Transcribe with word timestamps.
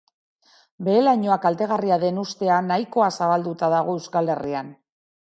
Behe-lainoa 0.85 1.35
kaltegarria 1.43 1.99
den 2.05 2.17
ustea 2.21 2.57
nahikoa 2.71 3.11
zabalduta 3.19 3.71
dago 3.75 3.95
Euskal 4.01 4.33
Herrian. 4.37 4.73